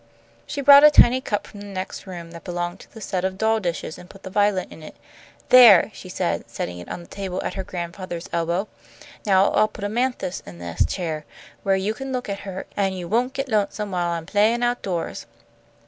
She 0.47 0.61
brought 0.61 0.83
a 0.83 0.89
tiny 0.89 1.21
cup 1.21 1.45
from 1.45 1.59
the 1.61 1.67
next 1.67 2.07
room, 2.07 2.31
that 2.31 2.43
belonged 2.43 2.79
to 2.79 2.91
the 2.91 2.99
set 3.01 3.23
of 3.23 3.37
doll 3.37 3.59
dishes, 3.59 3.99
and 3.99 4.09
put 4.09 4.23
the 4.23 4.31
violet 4.31 4.71
in 4.71 4.81
it. 4.81 4.95
"There!" 5.49 5.91
she 5.93 6.09
said, 6.09 6.45
setting 6.49 6.79
it 6.79 6.89
on 6.89 7.01
the 7.01 7.07
table 7.07 7.39
at 7.43 7.53
her 7.53 7.63
grandfather's 7.63 8.27
elbow. 8.33 8.67
"Now 9.27 9.51
I'll 9.51 9.67
put 9.67 9.83
Amanthis 9.85 10.41
in 10.43 10.57
this 10.57 10.87
chair, 10.87 11.23
where 11.61 11.75
you 11.75 11.93
can 11.93 12.11
look 12.11 12.29
at 12.29 12.39
her, 12.39 12.65
an' 12.75 12.93
you 12.93 13.07
won't 13.07 13.33
get 13.33 13.47
lonesome 13.47 13.91
while 13.91 14.09
I'm 14.13 14.25
playing 14.25 14.63
outdoors." 14.63 15.27